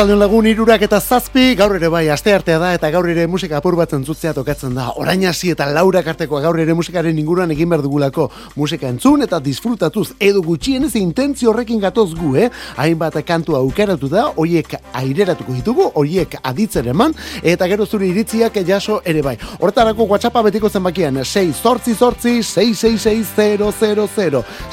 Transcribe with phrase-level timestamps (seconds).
[0.00, 3.58] Arratzaldeon lagun irurak eta zazpi, gaur ere bai, aste artea da, eta gaur ere musika
[3.58, 4.86] apur bat entzutzea tokatzen da.
[4.96, 9.36] Orain hasi eta laura kartekoa gaur ere musikaren inguruan egin behar dugulako musika entzun eta
[9.44, 12.48] disfrutatuz edo gutxienez intentzio horrekin gatoz gu, eh?
[12.80, 19.02] Hainbat kantu aukeratu da, hoiek aireratuko ditugu, hoiek aditzen eman, eta gero zuri iritziak jaso
[19.04, 19.36] ere bai.
[19.58, 23.36] Horretarako WhatsAppa betiko zenbakian, 6 sortzi sortzi, 666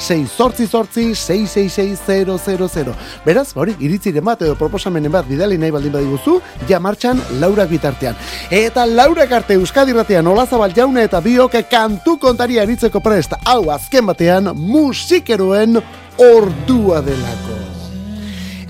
[0.08, 5.92] 6 sortzi sortzi, 666 Beraz, hori, iritziren bat edo proposa proposamenen bat bidali nahi baldin
[5.92, 8.16] badiguzu, ja martxan Laura bitartean.
[8.50, 13.32] Eta Laura Karte Euskadi ratean Olazabal jaune eta biok kantu kontaria eritzeko prest.
[13.44, 15.80] Hau azken batean musikeroen
[16.18, 17.58] ordua delako.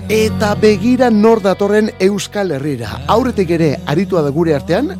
[0.09, 3.03] Eta begira nor datorren Euskal Herrira.
[3.07, 4.95] Aurretik ere aritua da gure artean,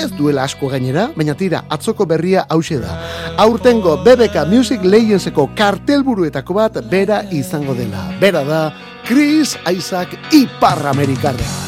[0.00, 2.96] ez duela asko gainera, baina tira atzoko berria hause da.
[3.44, 8.06] Aurtengo BBK Music Legendseko kartelburuetako bat bera izango dela.
[8.20, 8.62] Bera da,
[9.04, 11.63] Chris Isaac Iparramerikarra.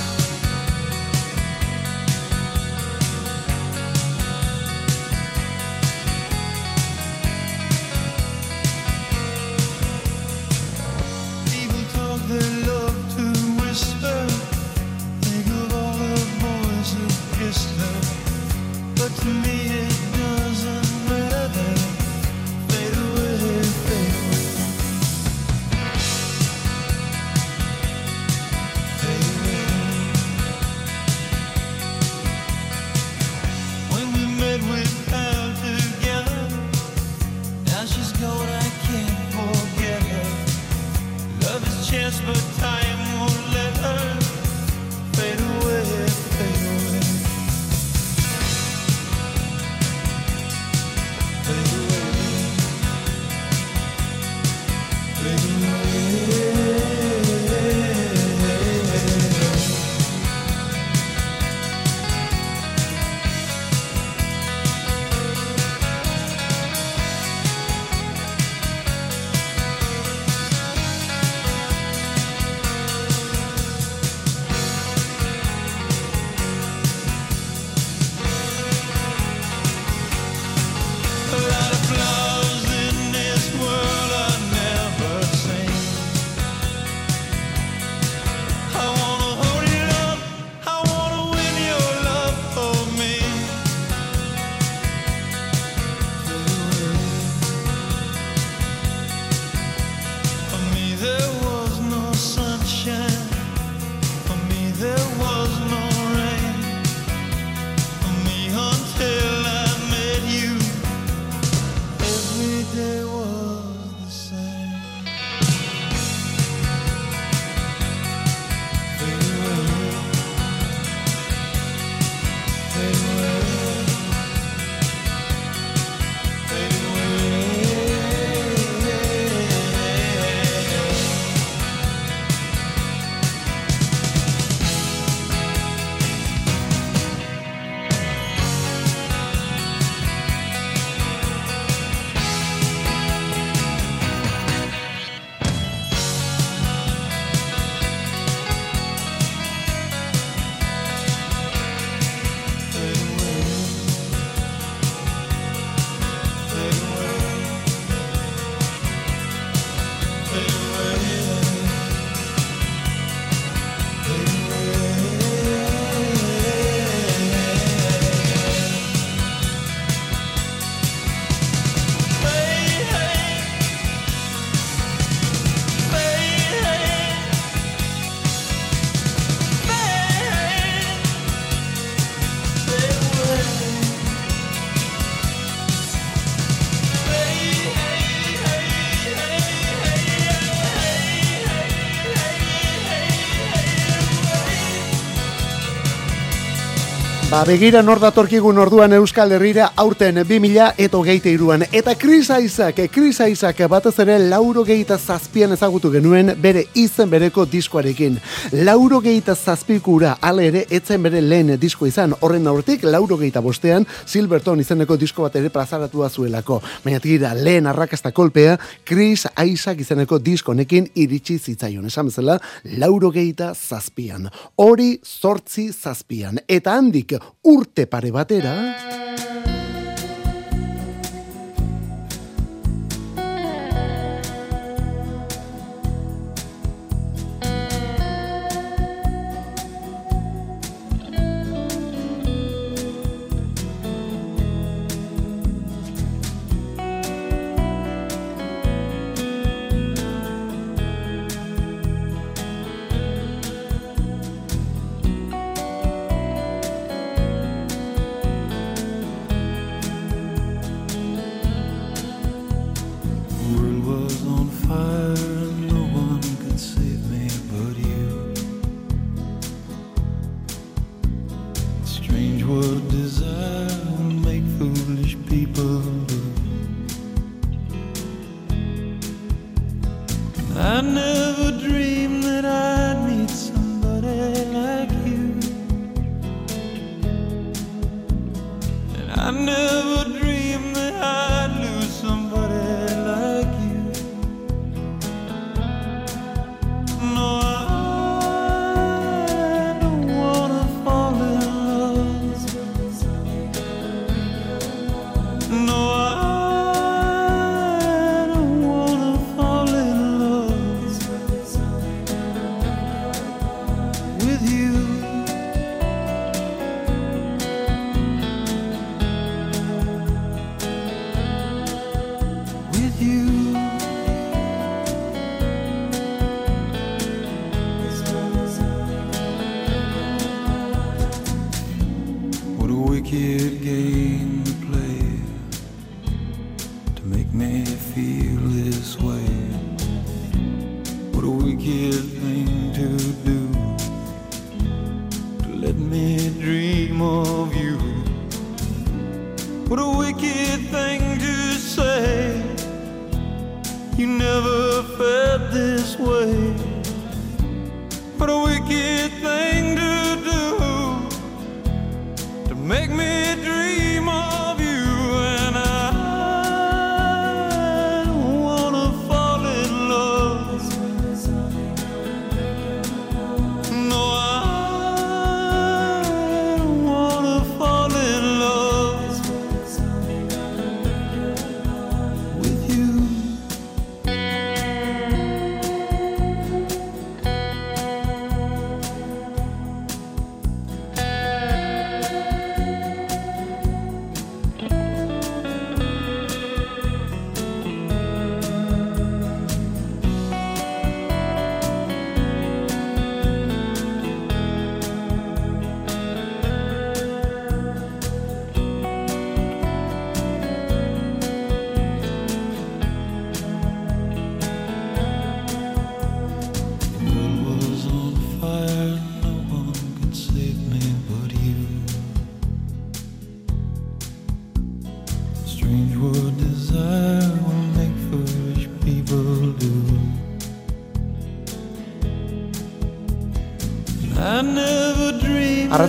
[197.27, 201.65] Ba, begira nor datorkigun orduan Euskal Herrira aurten 2000 eta geite iruan.
[201.75, 207.43] Eta Chris Isaac, Chris Isaac batez ere lauro geita zazpian ezagutu genuen bere izen bereko
[207.51, 208.21] diskoarekin.
[208.53, 212.15] Lauro geita zazpikura ale ere etzen bere lehen disko izan.
[212.21, 216.61] Horren aurretik lauro geita bostean Silverton izeneko disko bat ere plazaratu zuelako.
[216.85, 221.87] Baina tira lehen arrakasta kolpea Chris Isaac izeneko diskonekin iritsi zitzaion.
[221.87, 222.39] Esan bezala
[222.79, 224.31] lauro geita zazpian.
[224.63, 226.39] Hori sortzi zazpian.
[226.47, 228.55] Eta handik urte pare batera...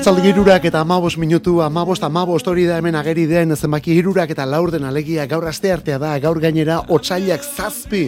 [0.08, 4.46] Arratzalde girurak eta amabos minutu, amabost, amabost hori da hemen ageri den zenbaki girurak eta
[4.48, 8.06] laurden alegia gaur aste artea da, gaur gainera otxailak zazpi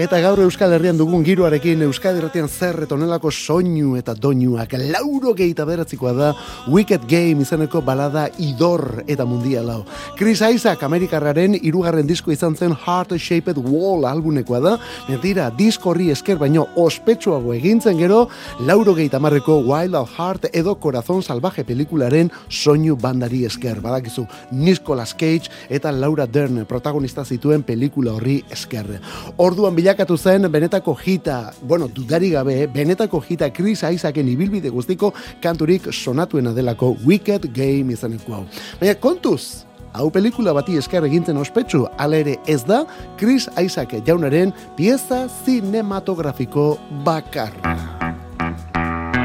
[0.00, 5.66] eta gaur Euskal Herrian dugun giroarekin Euskal Herrian zer onelako soinu eta doinuak lauro gehieta
[5.68, 6.28] beratzikoa da
[6.72, 9.82] Wicked Game izeneko balada idor eta mundia lau.
[10.16, 14.72] Chris Isaac Amerikarraren irugarren disko izan zen Heart Shaped Wall albunekoa da,
[15.10, 18.22] netira diskorri esker baino ospetsuago egintzen gero
[18.64, 23.82] lauro gehieta marreko Wild of Heart edo Corazon Salvaje pelikularen soinu bandari esker.
[23.84, 28.96] Badakizu, Nicolas Cage eta Laura Dern protagonista zituen pelikula horri esker.
[29.36, 35.90] Orduan bilakatu zen benetako hita, bueno, dudari gabe, benetako hita Chris Isaacen ibilbide guztiko kanturik
[35.92, 38.44] sonatuena delako Wicked Game izaneko hau.
[38.80, 42.84] Baina kontuz, hau pelikula bati esker egintzen ospetsu, alere ez da
[43.18, 48.09] Chris Isaac jaunaren pieza cinematografiko bakarra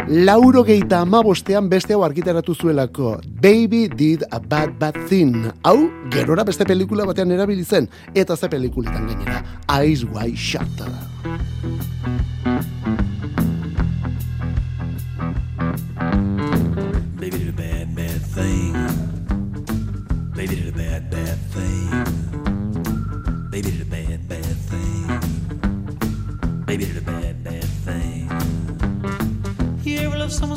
[0.07, 3.15] lauro geita amabostean beste hau argitaratu zuelako.
[3.41, 5.51] Baby did a bad bad thing.
[5.63, 9.43] Hau, gerora beste pelikula batean erabili zen eta ze pelikuletan gainera.
[9.79, 10.85] Eyes wide shut.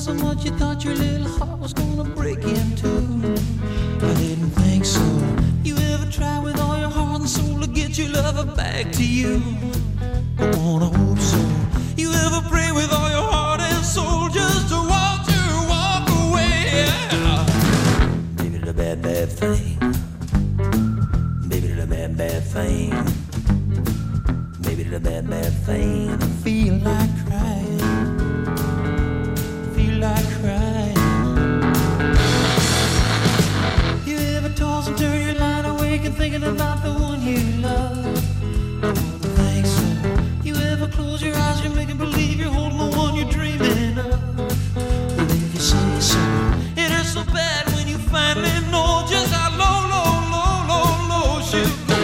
[0.08, 2.96] So much you thought your little heart was gonna break in two?
[4.06, 5.04] I didn't think so.
[5.64, 9.04] You ever try with all your heart and soul to get your lover back to
[9.04, 9.42] you?
[10.38, 11.47] I wanna hope so.
[36.38, 38.06] Thinking about the one you love?
[38.78, 39.82] I don't think so.
[40.44, 44.38] You ever close your eyes, you're making believe you're holding the one you're dreaming of?
[44.76, 46.18] Well, if you say so,
[46.76, 51.40] it hurts so bad when you finally know just how low, low, low, low, low
[51.52, 51.98] you go.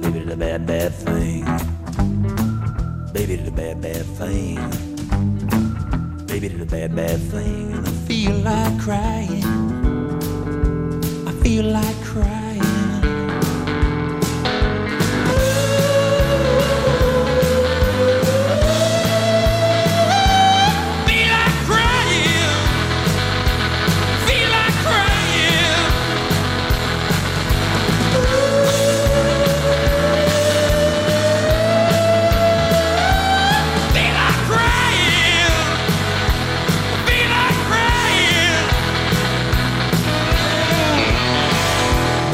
[0.00, 1.44] Maybe the bad, bad thing.
[3.12, 4.56] Baby did a bad, bad thing.
[6.26, 7.72] Baby did a bad, bad thing.
[7.72, 9.44] And I feel like crying.
[11.26, 11.99] I feel like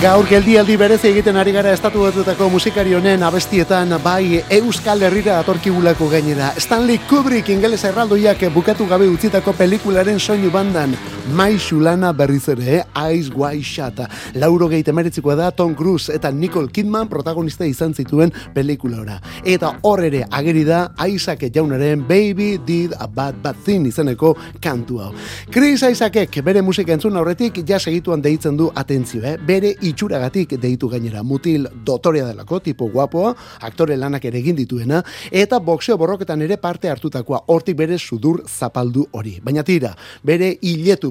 [0.06, 6.06] Gaur geldialdi berez egiten ari gara estatu batutako musikari honen abestietan bai Euskal Herrira atorkigulako
[6.12, 6.52] gainera.
[6.62, 10.94] Stanley Kubrick ingeles erraldoiak bukatu gabe utzitako pelikularen soinu bandan
[11.34, 13.98] Mai Xulana berriz ere, Ice White Shut.
[14.38, 19.16] Lauro gehi temeretzikoa da Tom Cruise eta Nicole Kidman protagonista izan zituen pelikula ora.
[19.42, 25.00] Eta hor ere ageri da Isaac jaunaren Baby Did a Bad Bad Thing izeneko kantu
[25.02, 25.10] hau.
[25.50, 29.34] Chris Isaacek bere musika entzun aurretik ja segituan deitzen du atentzio, eh?
[29.36, 33.34] bere itxuragatik deitu gainera mutil dotorea delako, tipo guapoa,
[33.66, 39.08] aktore lanak ere egin dituena, eta boxeo borroketan ere parte hartutakoa, hortik bere sudur zapaldu
[39.12, 39.40] hori.
[39.42, 39.90] Baina tira,
[40.22, 40.54] bere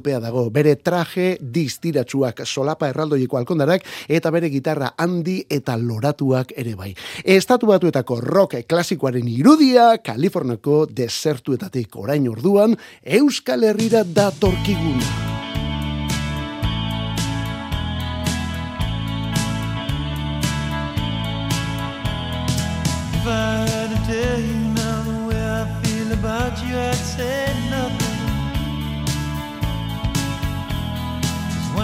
[0.05, 6.75] hiletupea dago, bere traje distiratsuak solapa erraldoiko alkondarak, eta bere gitarra handi eta loratuak ere
[6.75, 6.93] bai.
[7.23, 15.34] Estatu batuetako rock klasikoaren irudia, Kaliforniako desertuetatik orain orduan, Euskal Herrira datorkiguna.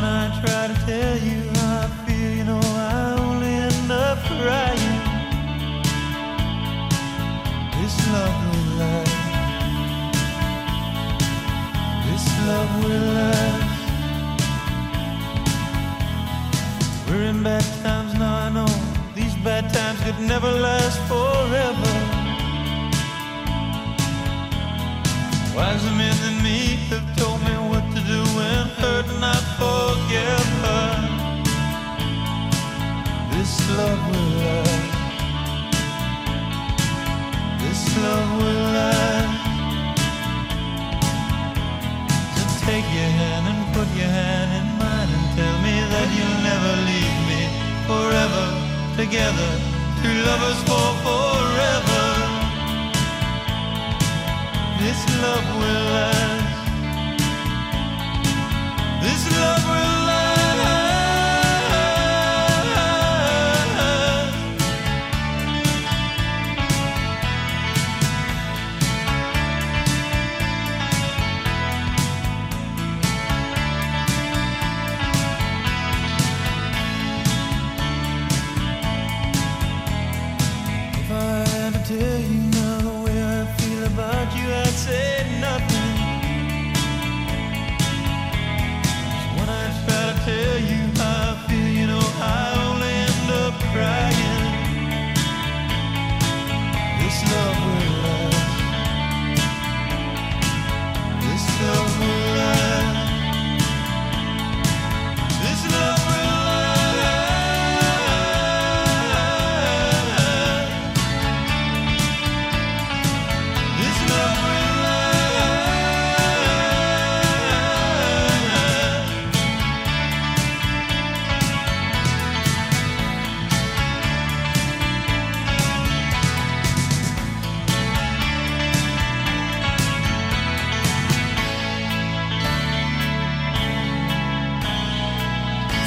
[0.03, 1.50] I try to tell you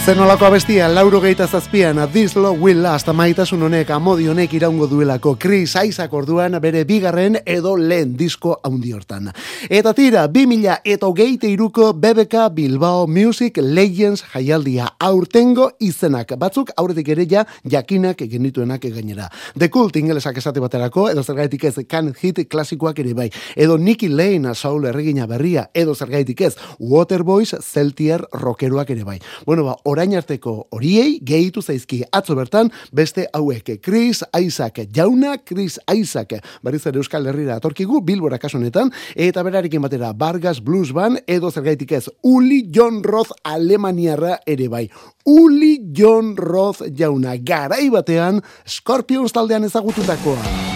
[0.04, 5.38] Zenolako abestia, lauro geita zazpian, This Love Will Last, maitasun honek, amodi honek iraungo duelako,
[5.40, 9.30] Chris Isaac orduan bere bigarren edo lehen disko haundi hortan.
[9.70, 16.74] Eta tira, bi mila eta geite iruko BBK Bilbao Music Legends jaialdia aurtengo izenak, batzuk
[16.76, 19.30] aurretik ere ja jakinak genituenak gainera.
[19.56, 24.12] The Cult ingelesak esate baterako, edo zergaitik ez Can Hit klasikoak ere bai, edo Nicky
[24.12, 29.18] Lane Saul erregina berria, edo zergaitik ez Waterboys Celtier rockeroak ere bai.
[29.46, 35.78] Bueno, ba, orain arteko horiei gehitu zaizki atzo bertan beste hauek Chris Isaac jauna Chris
[35.94, 36.34] Isaac
[36.66, 41.94] berriz ere Euskal Herrira atorkigu Bilbora kasunetan eta berarekin batera Vargas Blues Band edo zergaitik
[41.94, 44.88] ez Uli John Roth Alemaniarra ere bai.
[45.24, 50.73] Uli John Roth jauna garai batean Scorpions taldean ezagututakoa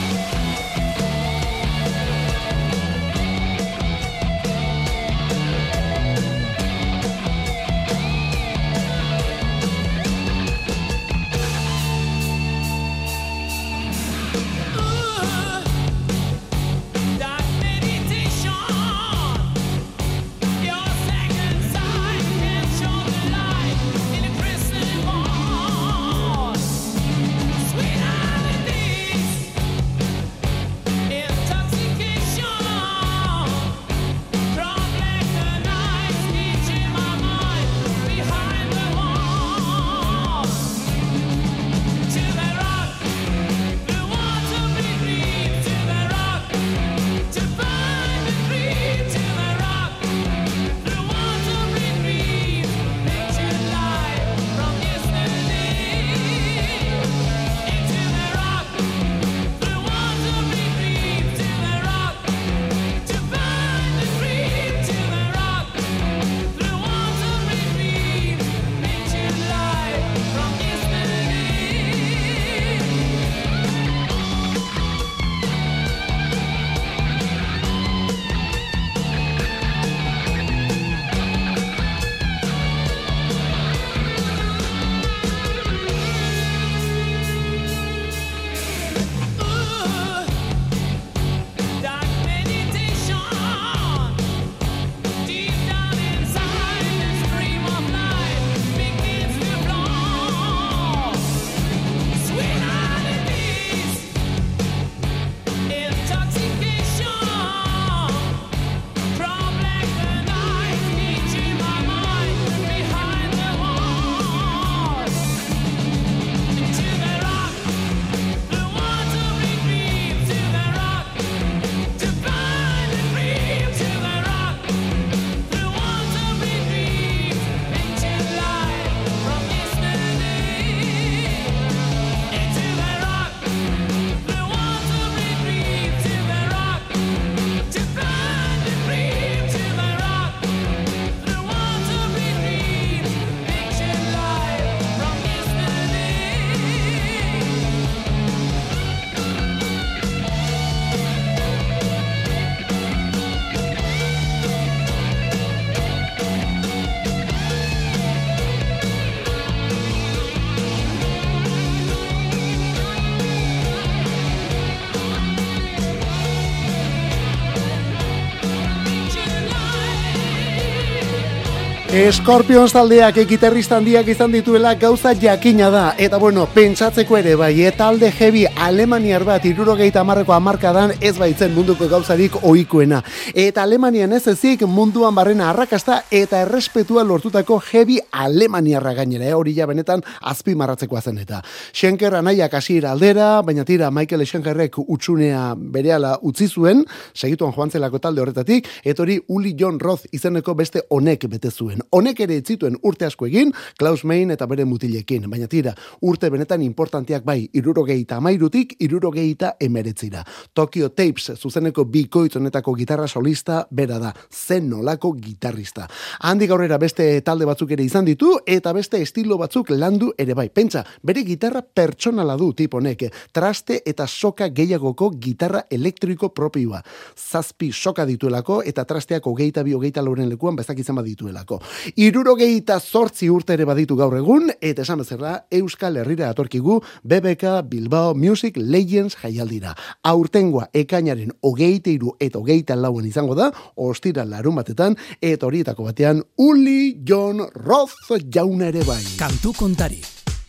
[172.12, 175.82] Scorpions taldeak gitarrista handiak izan dituela gauza jakina da.
[176.00, 181.52] Eta bueno, pentsatzeko ere bai, eta alde heavy Alemaniar bat irurogeita amarreko amarkadan ez baitzen
[181.52, 183.02] munduko gauzarik oikuena.
[183.34, 189.34] Eta Alemanian ez ezik munduan barrena arrakasta eta errespetua lortutako heavy Alemaniarra gainera, eh?
[189.36, 191.42] hori ja benetan azpi marratzeko zen eta.
[191.74, 197.98] Schenker anaiak hasiera aldera, baina tira Michael Schenkerrek utxunea berehala utzi zuen, segituan joan zelako
[197.98, 201.82] talde horretatik, eta hori Uli John Roth izeneko beste honek bete zuen.
[201.98, 205.24] Honek ere etzituen urte asko egin, Klaus Main eta bere mutilekin.
[205.30, 205.72] Baina tira,
[206.06, 210.22] urte benetan importantiak bai, irurogeita amairutik, irurogeita emeretzira.
[210.54, 215.88] Tokyo Tapes, zuzeneko bikoitzonetako gitarra solista, bera da, zen nolako gitarrista.
[216.28, 220.46] Handi gaurrera beste talde batzuk ere izan ditu, eta beste estilo batzuk landu ere bai.
[220.54, 226.84] Pentsa, bere gitarra pertsonala du tiponek, traste eta soka gehiagoko gitarra elektriko propioa.
[227.16, 231.58] Zazpi soka dituelako, eta trasteak hogeita bi hogeita lauren lekuan bezak izan badituelako.
[231.96, 238.14] Irurogeita zortzi urte ere baditu gaur egun, eta esan bezala Euskal Herrira atorkigu BBK Bilbao
[238.14, 239.74] Music Legends jaialdira.
[240.02, 246.22] Aurtengoa ekainaren hogeita iru eta hogeita lauen izango da, ostira larun batetan, eta horietako batean
[246.36, 247.94] Uli John Roth
[248.32, 249.02] jauna ere bai.
[249.18, 250.02] Kantu kontari,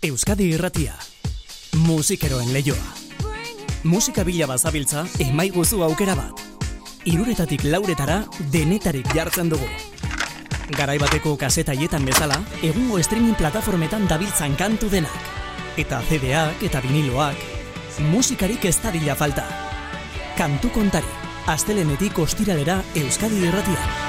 [0.04, 0.96] Euskadi irratia,
[1.86, 2.96] musikeroen leioa.
[3.84, 6.42] Musika bila bazabiltza, emaiguzu aukera bat.
[7.08, 9.70] Iruretatik lauretara, denetarik jartzen dugu.
[10.70, 15.32] Garai bateko kasetaietan bezala, egungo streaming plataformetan dabiltzan kantu denak.
[15.82, 17.42] Eta CD-ak eta viniloak,
[18.12, 19.48] musikarik ez dadila falta.
[20.38, 21.10] Kantu kontari,
[21.50, 24.09] astelenetik ostiralera Euskadi irratia.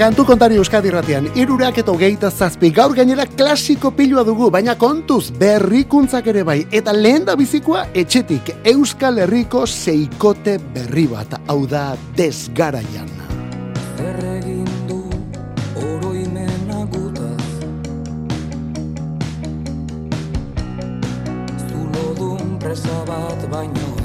[0.00, 5.26] Kantu kontari Euskadi irratian, irurak eta hogeita zazpi, gaur gainera klasiko pilua dugu, baina kontuz
[5.36, 11.84] berrikuntzak ere bai, eta lehen da bizikoa etxetik Euskal Herriko seikote berri bat, hau da
[12.16, 13.12] desgaraian.
[13.98, 15.02] Zer egin du
[15.84, 17.44] oroimena gutaz.
[21.68, 23.99] Zulodun presa bat baino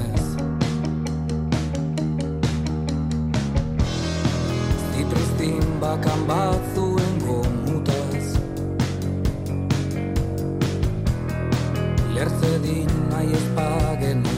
[5.81, 8.27] bakan bat zuen gomutaz.
[12.15, 14.34] Lertzedin nahi ez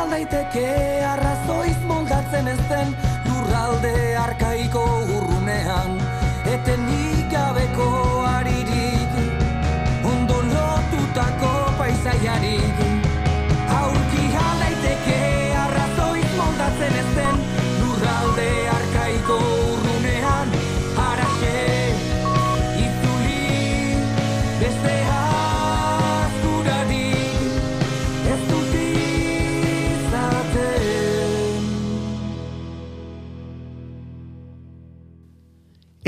[0.00, 0.68] Aurki aldaiteke
[1.04, 2.94] arrazoiz moldatzen ez den
[3.26, 4.99] Lurralde arkaiko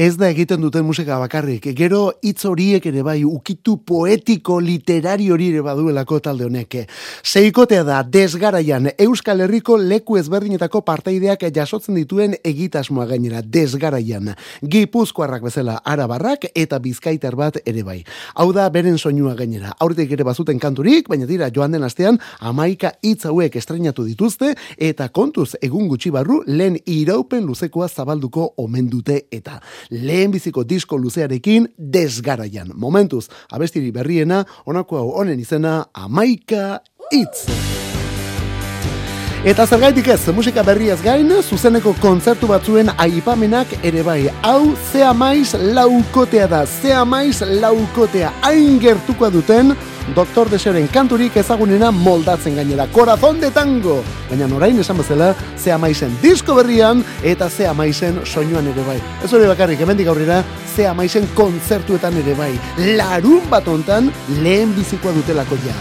[0.02, 5.50] Ez da egiten duten musika bakarrik, gero hitz horiek ere bai ukitu poetiko literario hori
[5.52, 6.74] ere baduelako talde honek.
[7.22, 14.32] Seikotea da desgaraian Euskal Herriko leku ezberdinetako partaideak jasotzen dituen egitasmoa gainera desgaraian.
[14.74, 18.00] Gipuzkoarrak bezala arabarrak eta bizkaitar bat ere bai.
[18.34, 19.76] Hau da beren soinua gainera.
[19.78, 24.50] Aurretik ere bazuten kanturik, baina dira joan den astean amaika hitz hauek estrenatu dituzte
[24.90, 29.60] eta kontuz egun gutxi barru lehen iraupen luzekoa zabalduko omen dute eta
[29.92, 32.72] lehenbiziko disko luzearekin desgaraian.
[32.74, 36.80] Momentuz, abestiri berriena, honako hau honen izena, amaika
[37.12, 37.46] itz.
[39.42, 44.20] Eta zergaitik ez, musika berriaz gain, zuzeneko kontzertu batzuen aipamenak ere bai.
[44.46, 49.74] Hau, zea maiz laukotea da, zea maiz laukotea, hain gertukoa duten,
[50.16, 52.86] Doktor Deseoren kanturik ezagunena moldatzen gainera.
[52.92, 54.02] Corazón de tango!
[54.28, 58.98] Baina norain esan bezala, zea maizen disko berrian eta zea maizen soinuan ere bai.
[59.24, 60.42] Ez hori bakarrik, hemendik aurrera,
[60.74, 62.52] zea maizen kontzertuetan ere bai.
[62.98, 64.12] Larun bat ontan,
[64.42, 65.76] lehen bizikoa dutelako ja.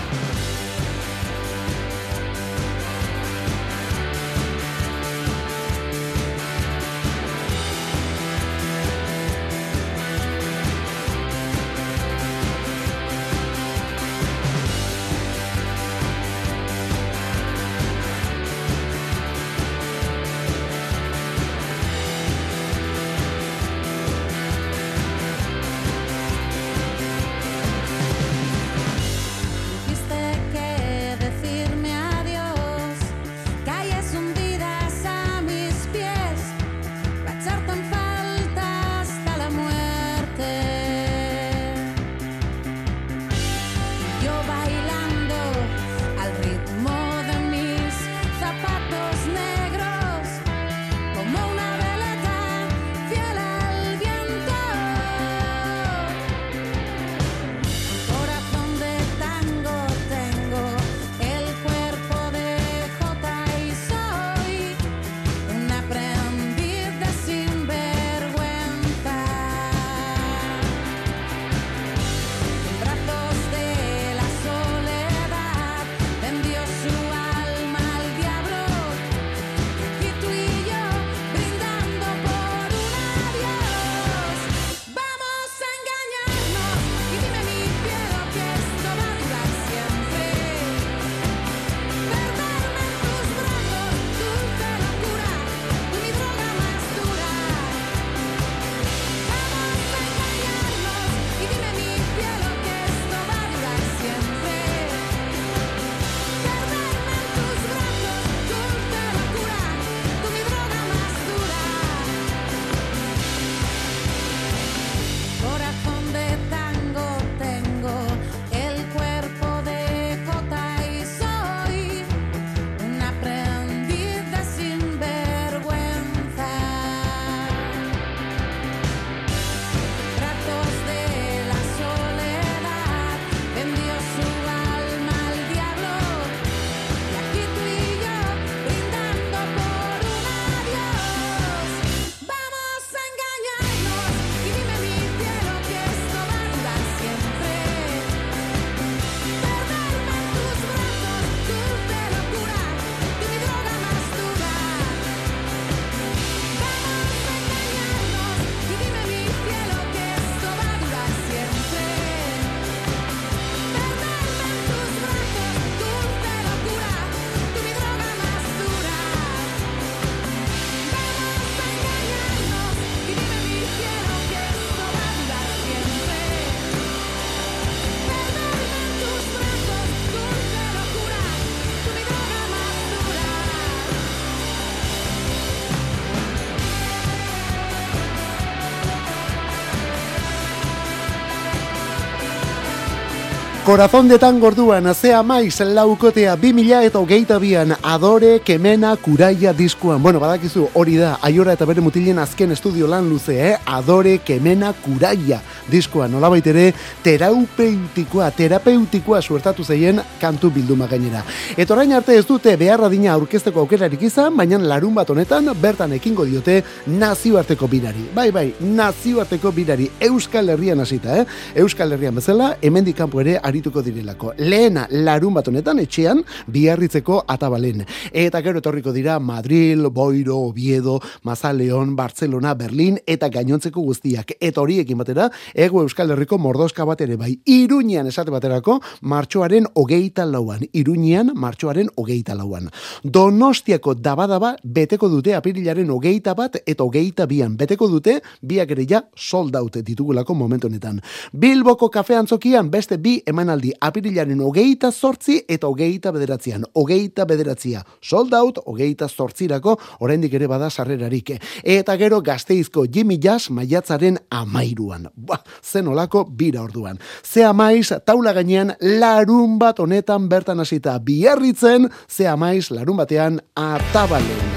[193.72, 200.04] Corazón de tan gorduan, zea maiz laukotea 2000 eta hogeita bian adore kemena kuraia diskuan.
[200.04, 203.56] Bueno, badakizu hori da, aiora eta bere mutilen azken estudio lan luze, eh?
[203.66, 206.12] Adore kemena kuraia diskuan.
[206.12, 206.72] Nolabait ere,
[207.04, 211.24] terapeutikoa, terapeutikoa suertatu zeien kantu bilduma gainera.
[211.58, 215.94] Eta orain arte ez dute beharra dina aurkezteko aukerarik izan, baina larun bat honetan bertan
[215.98, 218.08] ekingo diote nazioarteko birari.
[218.16, 221.26] Bai, bai, nazioarteko birari Euskal Herrian hasita, eh?
[221.62, 224.34] Euskal Herrian bezala, hemendik kanpo ere arituko direlako.
[224.38, 227.86] Lehena larun bat honetan etxean biarritzeko atabalen.
[228.12, 234.36] Eta gero etorriko dira Madrid, Boiro, Oviedo, Mazaleon, Barcelona, Berlin eta gainontzeko guztiak.
[234.40, 237.40] Eta horiekin batera, ego Euskal Herriko mordoska bat ere bai.
[237.46, 240.66] Iruñean esate baterako, martxoaren hogeita lauan.
[240.74, 242.70] Iruñean, martxoaren hogeita lauan.
[243.04, 247.58] Donostiako dabadaba beteko dute apirilaren hogeita bat eta hogeita bian.
[247.58, 251.02] Beteko dute, biak ere ja sold out ditugulako momentu honetan.
[251.34, 256.66] Bilboko kafe antzokian beste bi emanaldi apirilaren hogeita sortzi eta hogeita bederatzean.
[256.74, 261.34] Hogeita bederatzia sold out, hogeita sortzirako, oraindik ere bada sarrerarik.
[261.64, 265.08] Eta gero gazteizko Jimmy Jazz maiatzaren amairuan.
[265.16, 267.00] Ba, zen olako bira orduan.
[267.24, 274.51] Ze amaiz, taula gainean larun bat honetan bertan hasita biarritzen, ze amaiz larun batean atabalen.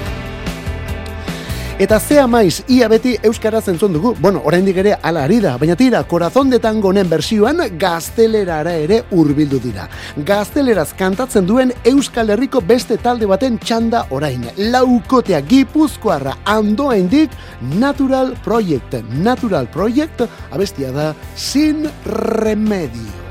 [1.75, 4.13] Eta zea maiz, ia beti euskaraz entzun dugu.
[4.23, 9.59] Bueno, oraindik ere ala ari da, baina tira, korazon de tangonen bersioan gaztelerara ere hurbildu
[9.59, 9.89] dira.
[10.29, 14.47] Gazteleraz kantatzen duen Euskal Herriko beste talde baten txanda orain.
[14.55, 17.35] Laukotea gipuzkoarra andoaindik
[17.75, 18.95] Natural Project.
[19.27, 20.23] Natural Project,
[20.55, 23.24] abestia da, sin remedio.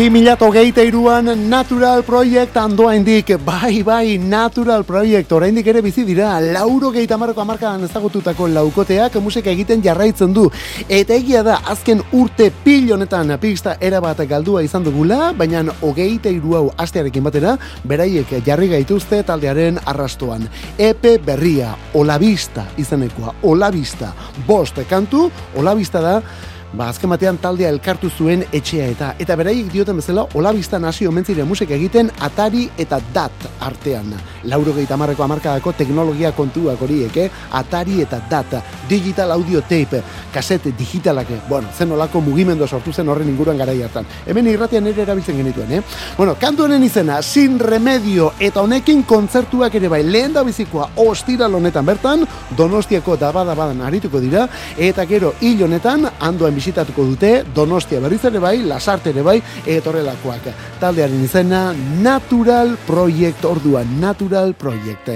[0.00, 7.42] 2008an Natural Project andoaindik, bai, bai, Natural Project, oraindik ere bizi dira, lauro gehieta marko
[7.42, 10.46] amarkadan ezagututako laukoteak musika egiten jarraitzen du.
[10.88, 16.56] Eta egia da, azken urte pil honetan pista erabat galdua izan dugula, baina hogeita iru
[16.56, 20.48] hau astearekin batera, beraiek jarri gaituzte taldearen arrastoan.
[20.78, 24.14] Epe berria, olabista izanekoa, olabista,
[24.48, 25.28] bost kantu,
[25.60, 26.22] olabista da,
[26.70, 31.42] Ba, azken batean taldea elkartu zuen etxea eta eta beraiek dioten bezala olabista nasi omentzire
[31.42, 34.12] musika egiten atari eta dat artean.
[34.44, 37.26] Lauro gehi tamarreko amarkadako teknologia kontuak horiek, eh?
[37.58, 38.54] atari eta dat,
[38.88, 39.98] digital audio tape,
[40.32, 44.06] kasete digitalak, bueno, zen olako mugimendu sortu zen horren inguruan gara hartan.
[44.26, 45.82] Hemen irratian ere erabiltzen genituen, eh?
[46.16, 51.54] Bueno, kantu honen izena, sin remedio, eta honekin kontzertuak ere bai, lehen da bizikoa, ostiral
[51.58, 52.24] honetan bertan,
[52.56, 54.46] donostiako dabadabadan arituko dira,
[54.78, 60.50] eta gero hil honetan, handoen bisitatuko dute, donostia berriz ere bai, lasarte ere bai, etorrelakoak.
[60.80, 61.70] Taldearen izena,
[62.04, 65.08] Natural Project orduan, Natural Project.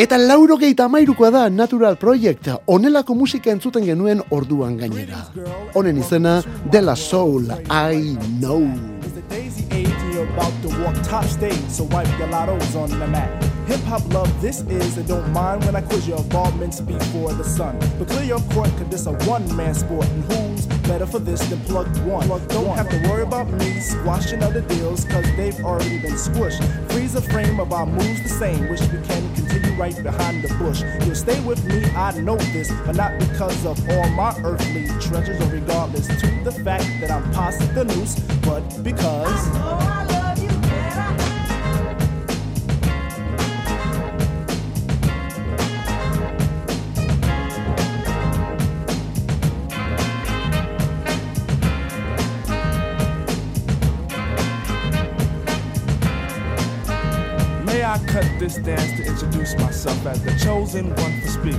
[0.00, 5.26] Eta lauro gehieta amairukoa da Natural Project, onelako musika entzuten genuen orduan gainera.
[5.74, 6.40] Honen izena,
[6.72, 8.64] De La Soul, I Know.
[9.04, 12.90] Is the Daisy 80 you're about to walk top stage, so wipe your lottos on
[12.90, 13.30] the mat.
[13.70, 17.44] Hip hop love this is, and don't mind when I quiz your involvements before the
[17.44, 17.78] sun.
[17.98, 20.59] But clear your court, cause this a one man sport, and who's
[20.90, 22.26] better for this than plug one?
[22.48, 26.60] don't have to worry about me squashing other deals, cause they've already been squished.
[26.90, 30.52] Freeze a frame of our moves the same, wish we can continue right behind the
[30.54, 30.82] bush.
[31.06, 35.40] You'll stay with me, I know this, but not because of all my earthly treasures,
[35.40, 40.09] or regardless to the fact that I'm past the noose, but because.
[40.09, 40.09] May
[58.50, 61.56] this dance to introduce myself as the chosen one to speak?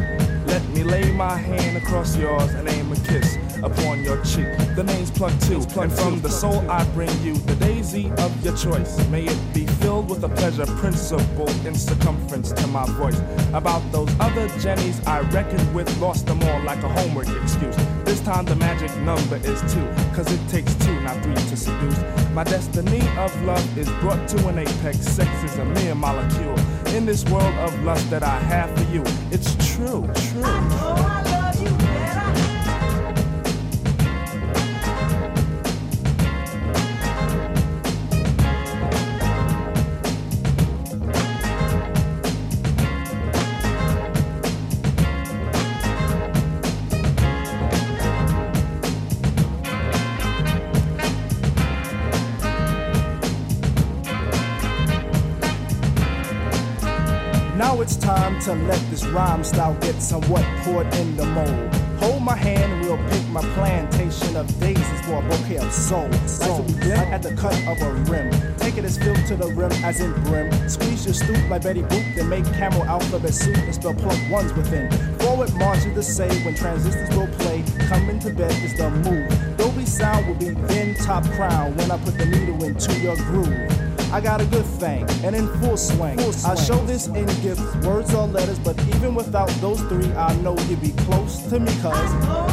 [0.47, 4.47] Let me lay my hand across yours and aim a kiss upon your cheek.
[4.75, 8.55] The name's Plug Two, and from the soul I bring you the daisy of your
[8.57, 8.97] choice.
[9.09, 13.21] May it be filled with a pleasure principle in circumference to my voice.
[13.53, 17.77] About those other Jennies I reckoned with, lost them all like a homework excuse.
[18.11, 21.97] This time the magic number is two, cause it takes two, not three to seduce.
[22.33, 24.97] My destiny of love is brought to an apex.
[24.97, 26.59] Sex is a mere molecule.
[26.93, 29.01] In this world of lust that I have for you,
[29.31, 31.20] it's true, true.
[58.45, 61.75] To let this rhyme style get somewhat poured in the mold.
[61.99, 66.09] Hold my hand we'll pick my plantation of daisies for a bouquet of soul.
[66.09, 68.31] Like at the cut of a rim.
[68.57, 70.51] Take it as filled to the rim as in brim.
[70.67, 74.51] Squeeze your stoop like Betty Boop, then make camel alphabet soup and spell plug ones
[74.53, 74.89] within.
[75.19, 77.63] Forward march is the say when transistors will play.
[77.89, 79.57] Coming to bed is the move.
[79.57, 83.80] Dolby sound will be then top crown when I put the needle into your groove.
[84.13, 86.19] I got a good thing, and in full swing.
[86.19, 90.57] I show this in gifts, words or letters, but even without those three, I know
[90.67, 92.50] you'd be close to me, cuz.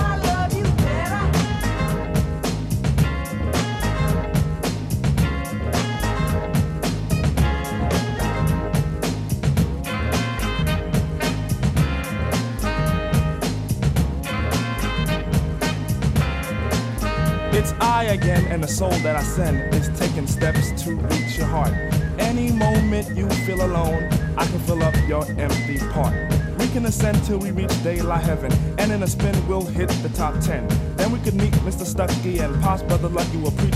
[18.59, 21.72] And the soul that I send is taking steps to reach your heart.
[22.18, 24.02] Any moment you feel alone,
[24.36, 26.12] I can fill up your empty part.
[26.59, 30.09] We can ascend till we reach daylight heaven, and in a spin we'll hit the
[30.09, 30.88] top 10.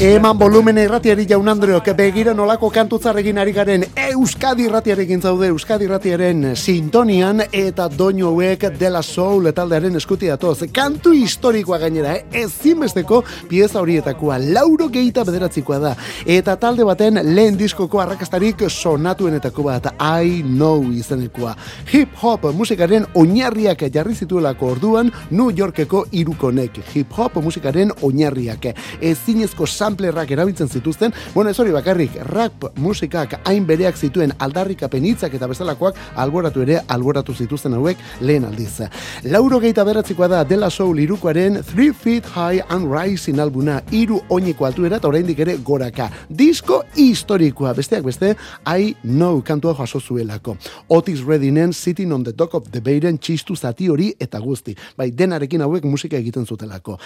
[0.03, 6.57] Eman volumen irratiari jaun Andreok, begira nolako kantutzarrekin ari garen Euskadi irratiarekin zaude, Euskadi irratiaren
[6.57, 10.67] sintonian eta doinu hauek dela soul taldearen eskuti datoz.
[10.73, 12.43] Kantu historikoa gainera, eh?
[12.43, 15.95] ezinbesteko pieza horietakoa, lauro geita bederatzikoa da.
[16.27, 21.57] Eta talde baten lehen diskoko arrakastarik sonatuenetako bat, I know izenekoa.
[21.93, 26.83] Hip hop musikaren oinarriak jarri zituelako orduan New Yorkeko irukonek.
[26.95, 28.73] Hip hop musikaren oinarriak.
[29.01, 35.35] Ezinezko samplerrak erabiltzen zituzten, bueno, ez hori bakarrik, rap musikak hain bereak zituen aldarrikapen hitzak
[35.39, 38.89] eta bezalakoak alboratu ere alboratu zituzten hauek lehen aldiz.
[39.29, 44.67] Lauro geita beratzikoa da dela soul irukoaren Three Feet High and Rising albuna, iru oineko
[44.67, 46.09] altuera eta oraindik ere goraka.
[46.29, 48.35] Disko historikoa, besteak beste,
[48.67, 50.57] I know kantua jaso zuelako.
[50.89, 54.75] Otis Reddinen Sitting on the Dock of the Bayren txistu zati hori eta guzti.
[54.97, 56.99] Bai, denarekin hauek musika egiten zutelako.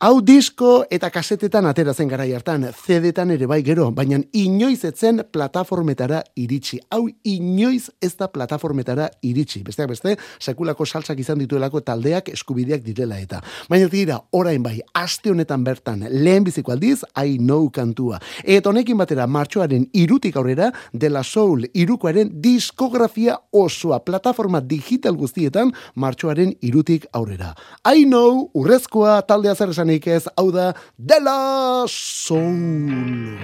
[0.00, 5.22] Hau disko eta kasetetan atera zen garai hartan, zedetan ere bai gero, baina inoiz etzen
[5.32, 6.80] plataformetara iritsi.
[6.90, 9.62] Hau inoiz ez da plataformetara iritsi.
[9.64, 13.40] Besteak beste, sekulako saltsak izan dituelako taldeak eskubideak direla eta.
[13.70, 18.20] Baina tira, orain bai, aste honetan bertan, lehen biziko aldiz, I know kantua.
[18.44, 26.54] Eta honekin batera, martxoaren irutik aurrera, dela soul irukoaren diskografia osoa, plataforma digital guztietan, martxoaren
[26.62, 27.54] irutik aurrera.
[27.84, 33.36] I know, urrezkoa, taldea zer esanik ez, hau da, dela soul.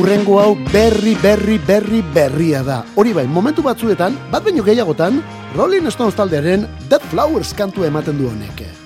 [0.00, 2.80] Urrengo hau berri, berri, berri, berria da.
[2.96, 5.20] Hori bai, momentu batzuetan, bat baino gehiagotan,
[5.56, 8.79] Rolling Stones taldearen Dead Flowers kantu ematen du honek.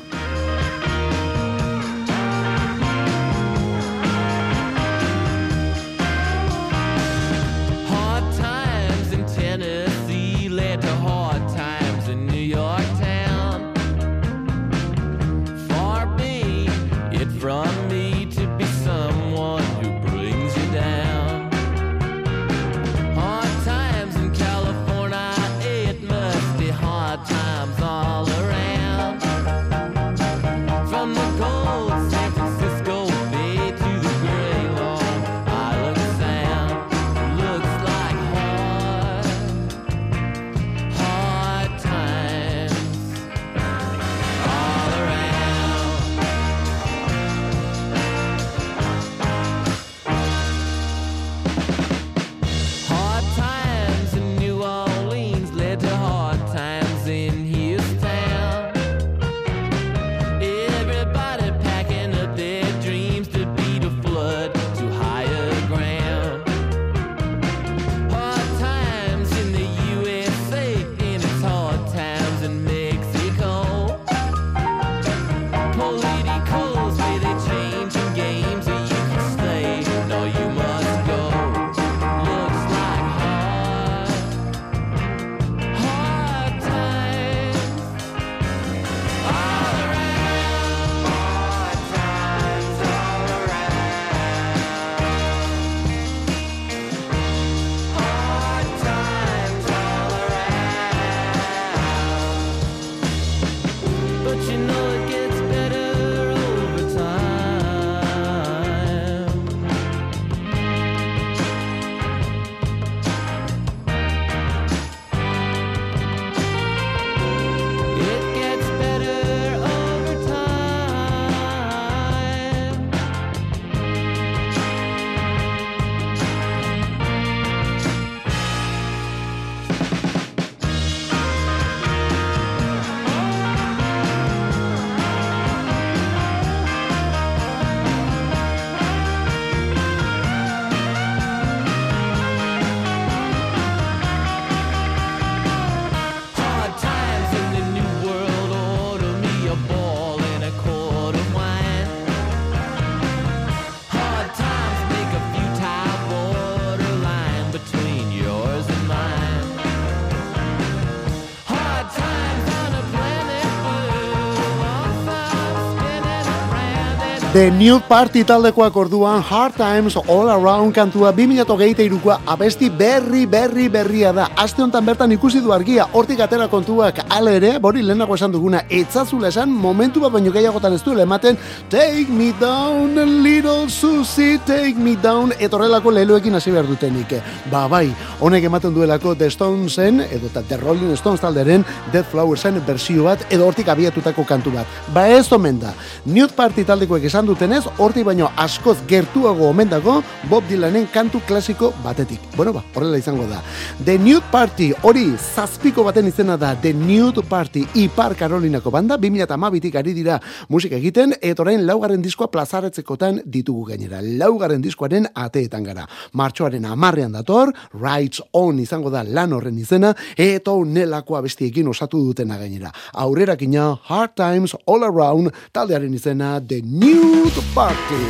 [167.34, 174.12] The New Party taldekoak orduan Hard Times All Around kantua 2008koa abesti berri berri berria
[174.14, 174.28] da.
[174.38, 178.60] Aste honetan bertan ikusi du argia, hortik atera kontuak ale ere, bori lehenago esan duguna,
[178.70, 181.34] etzazula esan momentu bat baino gehiagotan ez duela ematen
[181.68, 187.16] Take me down little Susie, take me down etorrelako leheluekin hasi behar dutenik.
[187.50, 187.88] Ba bai,
[188.20, 193.26] honek ematen duelako The Stonesen, edo eta The Rolling Stones talderen Dead Flowersen bersio bat,
[193.26, 194.80] edo hortik abiatutako kantu bat.
[194.94, 195.74] Ba ez omen da.
[196.06, 200.00] New Party taldekoek esan dutenez, hortik baino askoz gertuago omen dago
[200.30, 202.20] Bob Dylanen kantu klasiko batetik.
[202.36, 203.40] Bueno ba, horrela izango da.
[203.84, 209.78] The New Party, hori zazpiko baten izena da The New Party Ipar Karolinako banda, 2008tik
[209.78, 210.18] ari dira
[210.48, 214.02] musika egiten, eta orain laugarren diskoa plazaretzekotan ditugu gainera.
[214.02, 215.86] Laugarren diskoaren ateetan gara.
[216.12, 222.38] Martxoaren amarrean dator, Rights On izango da lan horren izena, eta nelakoa bestiekin osatu dutena
[222.38, 222.72] gainera.
[222.94, 227.13] Aurrerakina Hard Times All Around taldearen izena The New
[227.54, 228.02] Party.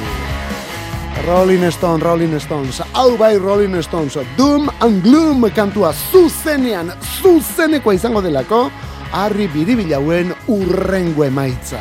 [1.26, 8.22] Rolling Stone, Rolling Stones, hau bai Rolling Stones, Doom and Gloom kantua zuzenean, zuzenekoa izango
[8.22, 8.70] delako,
[9.12, 11.80] harri biribilauen urrengo emaitza.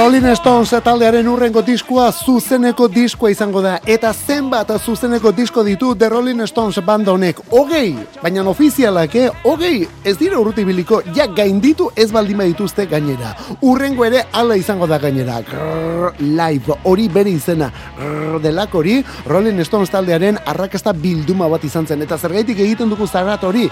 [0.00, 3.74] Rolling Stones taldearen urrengo diskoa zuzeneko diskoa izango da.
[3.84, 7.42] Eta zenbat zuzeneko disko ditu The Rolling Stones banda honek?
[7.50, 13.34] Hogei, baina ofizialak eh, hogei ez dira urruti biliko ja gainditu ez baldin dituzte gainera.
[13.60, 15.42] Urrengo ere hala izango da gainera.
[15.42, 17.70] Grrr, live hori bere izena.
[17.98, 22.00] Grrr, delako hori Rolling Stones taldearen arrakasta bilduma bat izan zen.
[22.00, 23.68] Eta zergaitik egiten dugu zarat hori?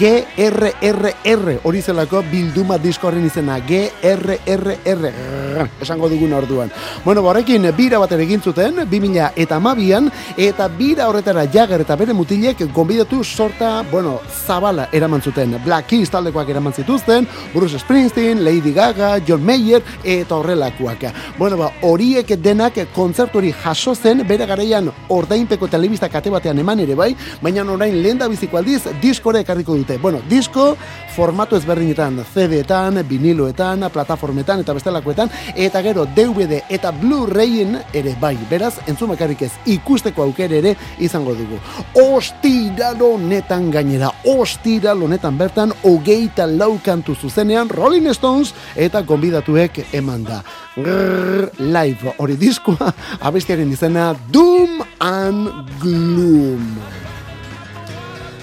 [0.00, 6.70] GRRR hori zelako bilduma disko horren izena GRRR Grrr, esango dugun orduan.
[7.04, 11.96] Bueno, horrekin bira bat ere egin zuten 2000 eta amabian eta bira horretara jager eta
[11.96, 15.56] bere mutilek gonbidatu sorta, bueno, zabala eraman zuten.
[15.64, 21.06] Black Keys taldekoak eraman zituzten, Bruce Springsteen, Lady Gaga, John Mayer eta horrelakoak.
[21.38, 26.80] Bueno, ba, horiek denak kontzertu hori jaso zen bere garaian ordainpeko telebista kate batean eman
[26.80, 29.98] ere bai, baina orain lehen da biziko aldiz diskore ekarriko dute.
[29.98, 30.76] Bueno, disko
[31.14, 38.74] formatu ezberdinetan, CD-etan, viniloetan, plataformetan eta bestelakoetan, eta gero DVD eta Blu-rayen ere bai, beraz,
[38.86, 41.58] entzumakarrik ez ikusteko aukere ere izango dugu.
[42.02, 50.42] Ostiral honetan gainera, ostiral honetan bertan, hogeita laukantu zuzenean Rolling Stones eta gonbidatuek eman da.
[50.76, 56.74] Grrr, live hori diskoa, abestiaren izena Doom and Gloom.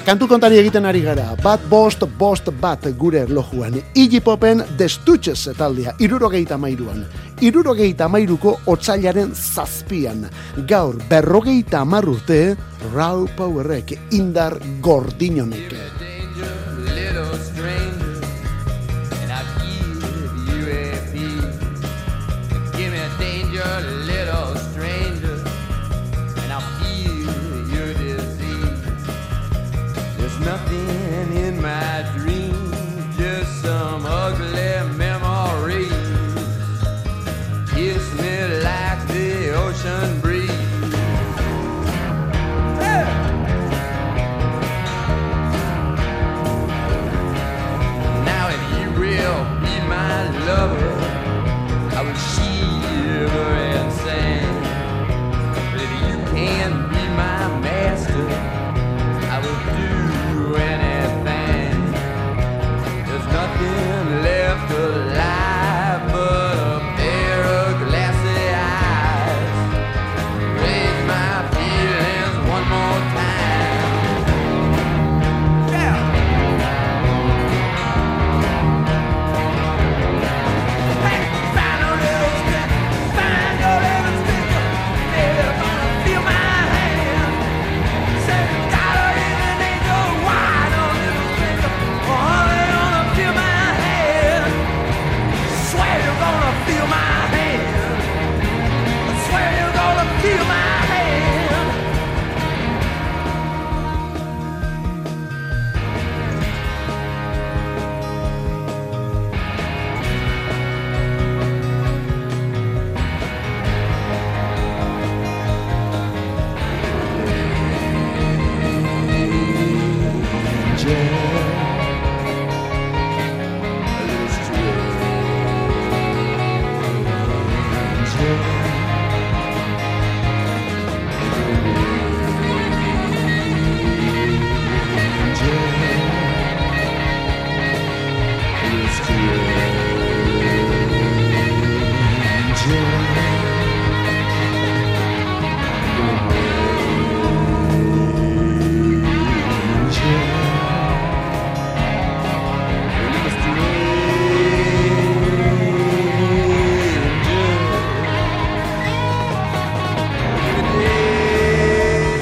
[0.06, 3.80] Kantu kontari egiten ari gara, bat bost, bost bat gure erlojuan.
[3.98, 7.02] Iggy Popen The Stooges taldea, irurogeita mairuan.
[7.42, 10.28] Irurogeita mairuko otzailaren zazpian.
[10.70, 12.54] Gaur, berrogeita amar urte,
[12.94, 15.95] Raw Powerrek indar gordinonek.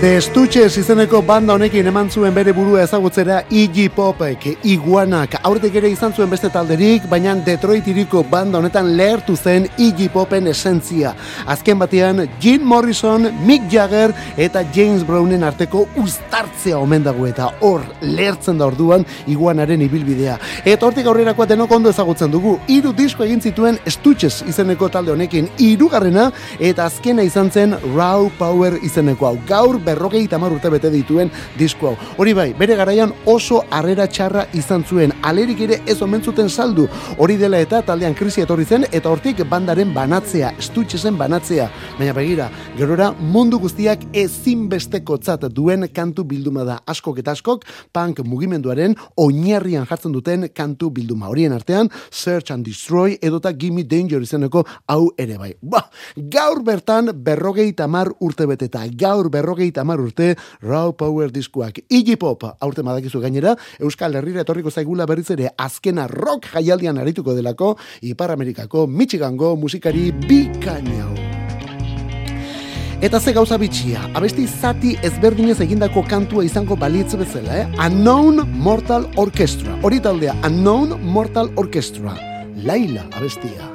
[0.04, 5.88] The Stooges izeneko banda honekin eman zuen bere burua ezagutzera Iggy Popek, Iguanak, aurtek ere
[5.94, 11.14] izan zuen beste talderik, baina Detroit iriko banda honetan lehertu zen Iggy Popen esentzia.
[11.48, 17.88] Azken batean, Jim Morrison, Mick Jagger eta James Brownen arteko uztartzea omen dago eta hor
[18.02, 20.36] lehertzen da orduan Iguanaren ibilbidea.
[20.66, 25.48] Eta hortik aurrerakoa denok ondo ezagutzen dugu, hiru disko egin zituen Stooges izeneko talde honekin,
[25.64, 26.28] hirugarrena
[26.60, 29.36] eta azkena izan zen Raw Power izeneko hau.
[29.48, 31.96] Gaur berrogei tamar urte bete dituen disko hau.
[32.18, 36.88] Hori bai, bere garaian oso harrera txarra izan zuen, alerik ere ez omen zuten saldu.
[37.22, 41.70] Hori dela eta taldean krisi etorri zen eta hortik bandaren banatzea, estutxesen banatzea.
[42.00, 46.80] Baina begira, gerora mundu guztiak ezinbestekotzat duen kantu bilduma da.
[46.90, 51.30] Askok eta askok punk mugimenduaren oinarrian jartzen duten kantu bilduma.
[51.30, 55.54] Horien artean, Search and Destroy edota Gimme Danger izeneko hau ere bai.
[55.62, 55.84] Ba,
[56.18, 61.84] gaur bertan berrogei tamar urte beteta, gaur berrogei tamar urte Raw Power diskuak.
[61.92, 67.36] Iggy Pop, aurte madakizu gainera, Euskal Herrira etorriko zaigula berriz ere azkena rock jaialdian arituko
[67.36, 71.12] delako, Ipar Amerikako Michigango musikari bikainau.
[73.04, 77.68] Eta ze gauza bitxia, abesti zati ezberdinez egindako kantua izango balitz bezala, eh?
[77.84, 79.76] Unknown Mortal Orchestra.
[79.84, 82.16] Hori taldea, Unknown Mortal Orchestra.
[82.64, 83.73] Laila abestia.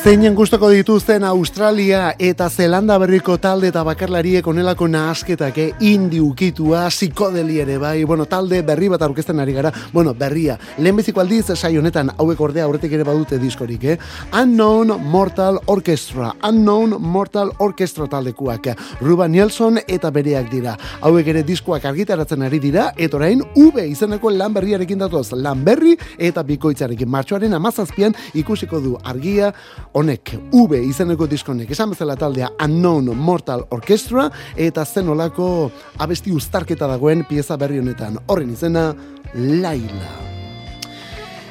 [0.00, 5.74] Zeinen gustoko dituzten Australia eta Zelanda berriko talde eta bakarlariek onelako nahasketak, eh?
[5.84, 11.20] indi ukitua, psikodeli ere bai, bueno, talde berri bat aurkezten ari gara, bueno, berria, lehenbiziko
[11.20, 13.98] aldiz sai honetan hauek ordea aurretik ere badute diskorik, eh?
[14.40, 18.70] Unknown Mortal Orchestra, Unknown Mortal Orchestra taldekuak,
[19.02, 20.78] Ruben Nielsen eta bereak dira.
[21.02, 25.92] Hauek ere diskoak argitaratzen ari dira, eta orain V izeneko lan berriarekin datoz, lan berri
[26.16, 27.12] eta bikoitzarekin.
[27.12, 29.52] Martxoaren amazazpian ikusiko du argia,
[29.92, 36.86] honek, V izeneko diskonek, esan bezala taldea Unknown Mortal Orchestra, eta zen olako abesti uztarketa
[36.90, 38.18] dagoen pieza berri honetan.
[38.28, 38.90] Horren izena,
[39.34, 40.29] Laila.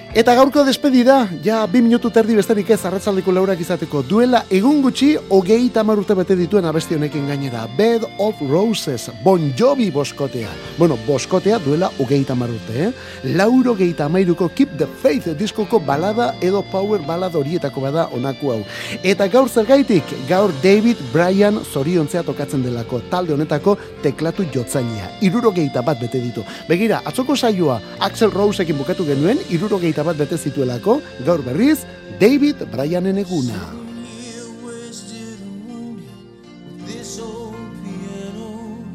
[0.09, 5.11] Eta gaurko despedida, ja bi minutu terdi besterik ez arratzaldeko laurak izateko duela egun gutxi
[5.29, 7.67] hogei tamar urte bete dituen abesti honekin gainera.
[7.77, 10.49] Bed of Roses, Bon Jovi boskotea.
[10.79, 13.35] Bueno, boskotea duela hogei tamar urte, eh?
[13.37, 18.59] Lauro geita amairuko Keep the Faith diskoko balada edo power balada horietako bada onako hau.
[19.03, 25.13] Eta gaur zergaitik, gaur David Bryan zoriontzea tokatzen delako talde honetako teklatu jotzainea.
[25.21, 26.41] Iruro geita bat bete ditu.
[26.67, 27.77] Begira, atzoko saioa
[28.09, 31.79] Axel Roseekin bukatu genuen, iruro geita bat bete zituelako, gaur berriz,
[32.19, 33.79] David Bryanen eguna.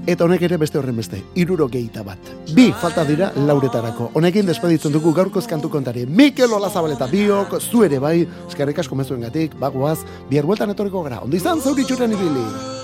[0.05, 2.28] Eta honek ere beste horren beste, iruro geita bat.
[2.52, 4.11] Bi, falta dira lauretarako.
[4.20, 6.05] Honekin despeditzen dugu gaurko eskantu kontari.
[6.05, 11.07] Mikel Olazabal eta biok, zu ere bai, eskerrik asko mezuen gatik, bagoaz, bihar bueltan etorriko
[11.09, 11.22] gara.
[11.24, 12.84] Ondo izan, zauritxuren ibili.